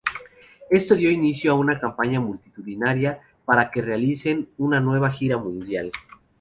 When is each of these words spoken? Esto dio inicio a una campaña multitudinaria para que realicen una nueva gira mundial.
Esto 0.71 0.95
dio 0.95 1.11
inicio 1.11 1.51
a 1.51 1.59
una 1.59 1.79
campaña 1.79 2.19
multitudinaria 2.19 3.21
para 3.45 3.69
que 3.69 3.83
realicen 3.83 4.49
una 4.57 4.79
nueva 4.79 5.11
gira 5.11 5.37
mundial. 5.37 5.91